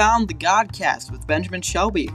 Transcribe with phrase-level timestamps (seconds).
[0.00, 2.08] found the Godcast with Benjamin Shelby.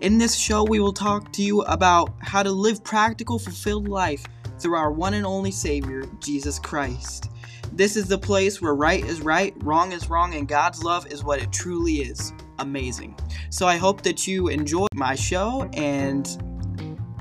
[0.00, 4.26] In this show, we will talk to you about how to live practical, fulfilled life
[4.58, 7.30] through our one and only Savior, Jesus Christ.
[7.72, 11.24] This is the place where right is right, wrong is wrong, and God's love is
[11.24, 13.18] what it truly is amazing.
[13.48, 16.28] So I hope that you enjoy my show and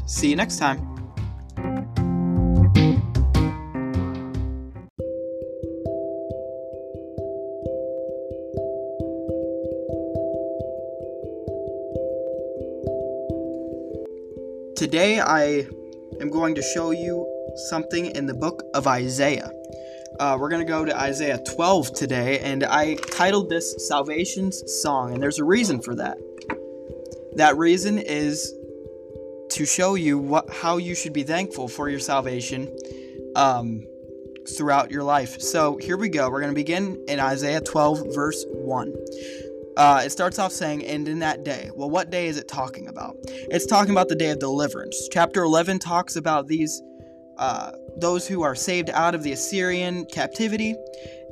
[0.05, 0.88] see you next time.
[14.79, 15.67] Today I
[16.21, 17.27] am going to show you
[17.69, 19.51] something in the book of Isaiah.
[20.21, 25.13] Uh, we're going to go to Isaiah 12 today, and I titled this Salvation's Song,
[25.13, 26.17] and there's a reason for that.
[27.35, 28.53] That reason is
[29.49, 32.73] to show you what how you should be thankful for your salvation
[33.35, 33.85] um,
[34.57, 35.41] throughout your life.
[35.41, 36.29] So here we go.
[36.29, 38.93] We're going to begin in Isaiah 12, verse 1.
[39.77, 41.69] Uh, it starts off saying, and in that day.
[41.73, 43.15] Well, what day is it talking about?
[43.25, 45.07] It's talking about the day of deliverance.
[45.11, 46.81] Chapter 11 talks about these,
[47.37, 50.75] uh, those who are saved out of the Assyrian captivity,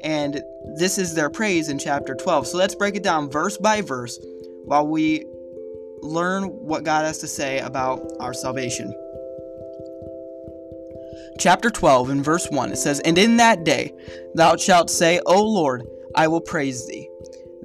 [0.04, 0.42] and
[0.76, 2.48] this is their praise in chapter 12.
[2.48, 4.18] So let's break it down verse by verse
[4.66, 5.26] while we
[6.02, 8.94] learn what God has to say about our salvation.
[11.40, 13.94] Chapter 12, in verse 1, it says, And in that day
[14.36, 15.84] thou shalt say, O Lord,
[16.16, 17.08] I will praise thee.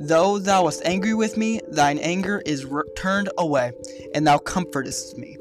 [0.04, 3.70] Though thou wast angry with me, thine anger is re- turned away,
[4.16, 5.36] and thou comfortest me.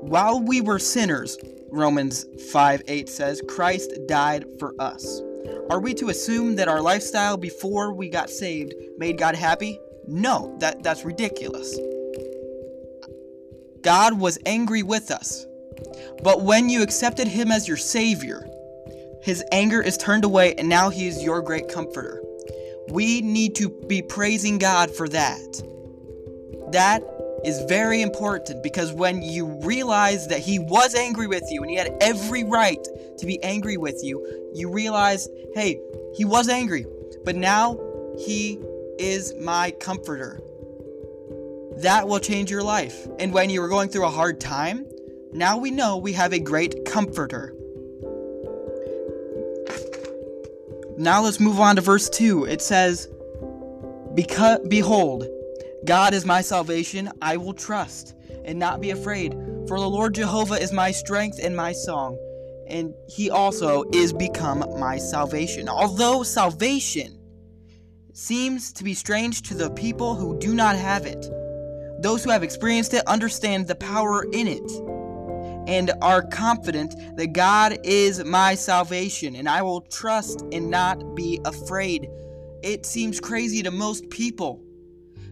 [0.00, 1.36] While we were sinners,
[1.70, 5.20] Romans 5 8 says, Christ died for us.
[5.68, 9.78] Are we to assume that our lifestyle before we got saved made God happy?
[10.08, 11.78] No, that, that's ridiculous.
[13.82, 15.44] God was angry with us.
[16.22, 18.48] But when you accepted Him as your Savior,
[19.22, 22.23] His anger is turned away, and now He is your great comforter.
[22.88, 25.62] We need to be praising God for that.
[26.72, 27.02] That
[27.44, 31.76] is very important because when you realize that He was angry with you and He
[31.76, 32.82] had every right
[33.18, 35.80] to be angry with you, you realize, hey,
[36.14, 36.86] He was angry,
[37.24, 37.78] but now
[38.18, 38.60] He
[38.98, 40.40] is my comforter.
[41.78, 43.06] That will change your life.
[43.18, 44.86] And when you were going through a hard time,
[45.32, 47.54] now we know we have a great comforter.
[50.96, 52.44] Now let's move on to verse 2.
[52.44, 53.08] It says,
[54.14, 55.26] because, Behold,
[55.84, 59.32] God is my salvation, I will trust and not be afraid.
[59.66, 62.16] For the Lord Jehovah is my strength and my song,
[62.68, 65.68] and he also is become my salvation.
[65.68, 67.18] Although salvation
[68.12, 71.28] seems to be strange to the people who do not have it,
[72.00, 74.70] those who have experienced it understand the power in it
[75.66, 81.40] and are confident that God is my salvation and I will trust and not be
[81.44, 82.08] afraid.
[82.62, 84.62] It seems crazy to most people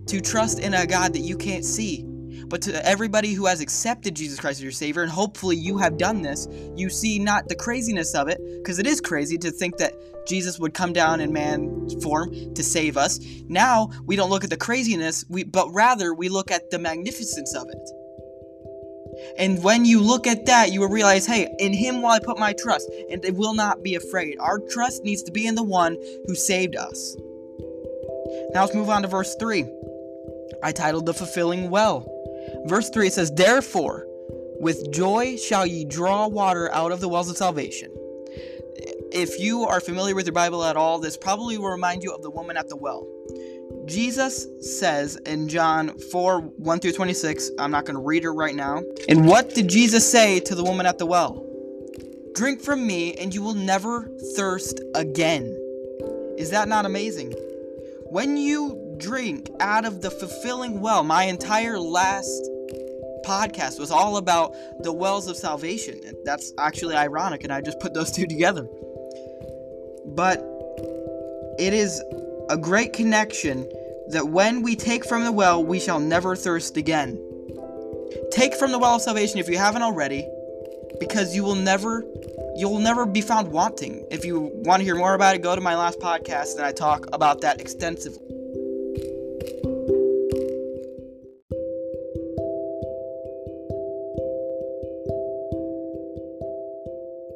[0.07, 2.05] to trust in a God that you can't see.
[2.47, 5.97] But to everybody who has accepted Jesus Christ as your Savior, and hopefully you have
[5.97, 9.79] done this, you see not the craziness of it, because it is crazy to think
[9.79, 9.95] that
[10.27, 13.21] Jesus would come down in man form to save us.
[13.49, 17.55] Now we don't look at the craziness, we, but rather we look at the magnificence
[17.55, 18.02] of it.
[19.39, 22.39] And when you look at that, you will realize, hey, in him will I put
[22.39, 24.39] my trust, and it will not be afraid.
[24.39, 25.97] Our trust needs to be in the one
[26.27, 27.17] who saved us.
[28.53, 29.65] Now let's move on to verse 3.
[30.63, 32.07] I titled The Fulfilling Well.
[32.67, 34.07] Verse 3 it says, Therefore,
[34.61, 37.91] with joy shall ye draw water out of the wells of salvation.
[39.13, 42.23] If you are familiar with your Bible at all, this probably will remind you of
[42.23, 43.07] the woman at the well.
[43.87, 48.55] Jesus says in John 4 1 through 26, I'm not going to read it right
[48.55, 48.83] now.
[49.09, 51.45] And what did Jesus say to the woman at the well?
[52.35, 55.45] Drink from me, and you will never thirst again.
[56.39, 57.33] Is that not amazing?
[58.07, 62.49] When you drink out of the fulfilling well, my entire last
[63.25, 66.01] podcast was all about the wells of salvation.
[66.25, 68.69] That's actually ironic, and I just put those two together.
[70.07, 70.39] But
[71.59, 72.03] it is
[72.53, 73.67] a great connection
[74.09, 77.19] that when we take from the well, we shall never thirst again.
[78.31, 80.29] Take from the well of salvation if you haven't already,
[81.01, 82.05] because you will never
[82.55, 84.07] you'll never be found wanting.
[84.11, 86.73] If you want to hear more about it, go to my last podcast and I
[86.73, 88.19] talk about that extensively.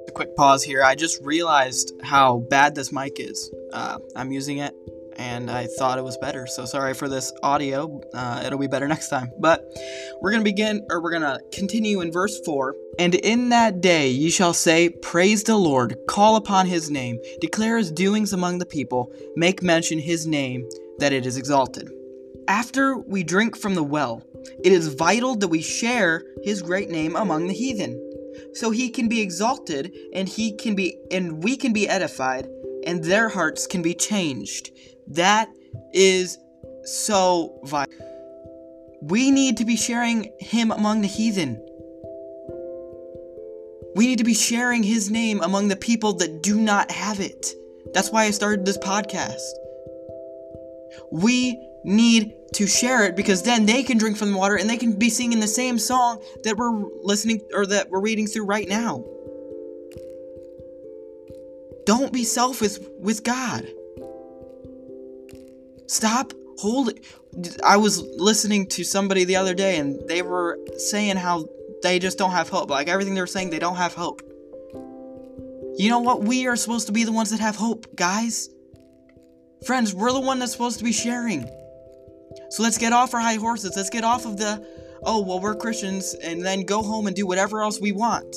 [0.08, 0.82] A quick pause here.
[0.84, 3.50] I just realized how bad this mic is.
[3.72, 4.74] Uh, I'm using it
[5.16, 6.46] and I thought it was better.
[6.46, 8.00] So sorry for this audio.
[8.14, 9.30] Uh, it'll be better next time.
[9.38, 9.64] But
[10.20, 12.74] we're going to begin, or we're going to continue in verse 4.
[12.98, 17.78] And in that day ye shall say, Praise the Lord, call upon his name, declare
[17.78, 20.68] his doings among the people, make mention his name,
[20.98, 21.90] that it is exalted.
[22.48, 24.22] After we drink from the well,
[24.62, 28.00] it is vital that we share his great name among the heathen,
[28.54, 32.48] so he can be exalted and he can be and we can be edified
[32.86, 34.70] and their hearts can be changed.
[35.08, 35.48] That
[35.92, 36.38] is
[36.84, 37.94] so vital.
[39.02, 41.62] We need to be sharing him among the heathen.
[43.94, 47.54] We need to be sharing his name among the people that do not have it.
[47.94, 49.40] That's why I started this podcast.
[51.10, 54.76] We need to share it because then they can drink from the water and they
[54.76, 58.68] can be singing the same song that we're listening or that we're reading through right
[58.68, 59.04] now.
[61.84, 63.66] Don't be selfish with God.
[65.86, 66.98] Stop holding.
[67.64, 71.46] I was listening to somebody the other day and they were saying how
[71.82, 72.70] they just don't have hope.
[72.70, 74.22] Like everything they're saying, they don't have hope.
[75.76, 76.22] You know what?
[76.22, 78.48] We are supposed to be the ones that have hope, guys.
[79.66, 81.46] Friends, we're the one that's supposed to be sharing.
[82.50, 83.72] So let's get off our high horses.
[83.76, 84.66] Let's get off of the,
[85.02, 88.36] oh, well, we're Christians, and then go home and do whatever else we want.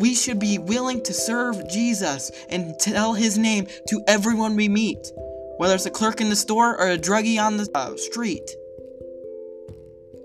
[0.00, 5.12] We should be willing to serve Jesus and tell his name to everyone we meet,
[5.58, 8.50] whether it's a clerk in the store or a druggie on the uh, street.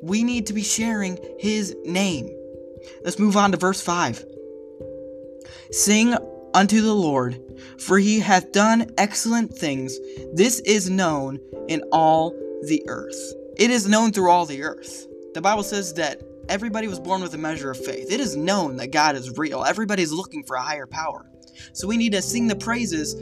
[0.01, 2.29] We need to be sharing his name.
[3.03, 4.25] Let's move on to verse 5.
[5.71, 6.15] Sing
[6.53, 7.37] unto the Lord,
[7.77, 9.99] for he hath done excellent things.
[10.33, 12.31] This is known in all
[12.63, 13.33] the earth.
[13.57, 15.05] It is known through all the earth.
[15.33, 18.11] The Bible says that everybody was born with a measure of faith.
[18.11, 19.63] It is known that God is real.
[19.63, 21.29] Everybody's looking for a higher power.
[21.73, 23.15] So we need to sing the praises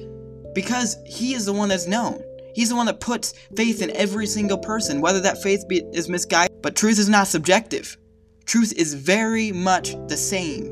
[0.54, 2.22] because he is the one that's known.
[2.56, 6.08] He's the one that puts faith in every single person, whether that faith be, is
[6.08, 6.62] misguided.
[6.62, 7.98] But truth is not subjective.
[8.46, 10.66] Truth is very much the same.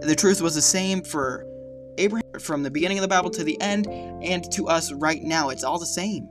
[0.00, 1.46] The truth was the same for
[1.98, 5.48] Abraham from the beginning of the Bible to the end, and to us right now.
[5.48, 6.28] It's all the same.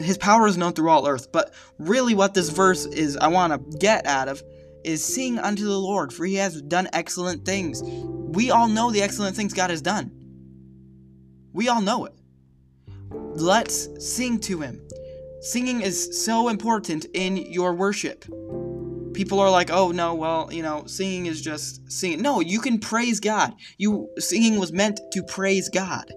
[0.00, 1.32] His power is known through all earth.
[1.32, 4.42] But really, what this verse is, I want to get out of,
[4.84, 7.82] is sing unto the Lord, for he has done excellent things.
[7.82, 10.12] We all know the excellent things God has done.
[11.52, 12.14] We all know it.
[13.12, 14.80] Let's sing to him.
[15.40, 18.24] Singing is so important in your worship.
[19.14, 22.78] People are like, "Oh no, well, you know, singing is just singing." No, you can
[22.78, 23.54] praise God.
[23.78, 26.12] You singing was meant to praise God.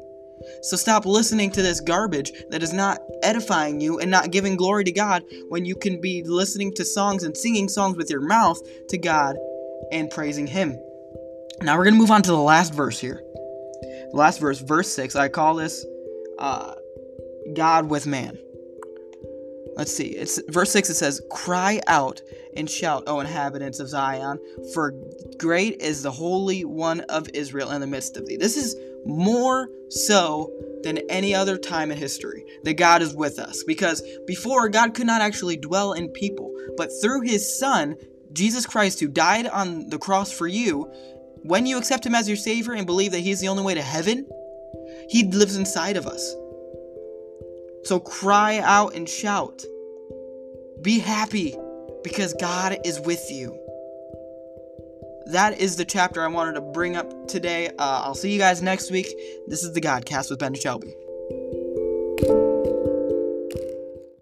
[0.62, 4.84] So stop listening to this garbage that is not edifying you and not giving glory
[4.84, 8.60] to God when you can be listening to songs and singing songs with your mouth
[8.90, 9.38] to God
[9.92, 10.80] and praising Him.
[11.62, 13.24] Now we're going to move on to the last verse here.
[14.12, 15.86] The last verse, verse 6, I call this
[16.40, 16.74] uh,
[17.54, 18.38] God with man.
[19.76, 20.08] Let's see.
[20.08, 22.22] It's verse 6 it says, "Cry out
[22.58, 24.38] and shout, O inhabitants of Zion,
[24.74, 24.94] for
[25.38, 28.76] great is the Holy One of Israel in the midst of thee." This is
[29.06, 30.52] more so
[30.84, 33.64] than any other time in history that God is with us.
[33.64, 37.96] Because before, God could not actually dwell in people, but through his Son,
[38.34, 40.92] Jesus Christ, who died on the cross for you,
[41.44, 43.82] when you accept him as your Savior and believe that he's the only way to
[43.82, 44.28] heaven,
[45.10, 46.36] he lives inside of us.
[47.84, 49.64] So cry out and shout.
[50.82, 51.56] Be happy
[52.04, 53.61] because God is with you
[55.28, 57.68] that is the chapter I wanted to bring up today.
[57.70, 59.08] Uh, I'll see you guys next week.
[59.48, 60.96] This is the Godcast with Ben Shelby.